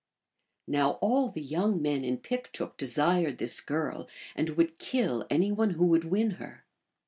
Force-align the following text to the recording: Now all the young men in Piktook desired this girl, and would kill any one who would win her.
Now 0.67 0.93
all 0.93 1.29
the 1.29 1.43
young 1.43 1.79
men 1.79 2.03
in 2.03 2.17
Piktook 2.17 2.75
desired 2.75 3.37
this 3.37 3.61
girl, 3.61 4.07
and 4.35 4.49
would 4.57 4.79
kill 4.79 5.27
any 5.29 5.51
one 5.51 5.69
who 5.75 5.85
would 5.85 6.05
win 6.05 6.31
her. 6.41 6.65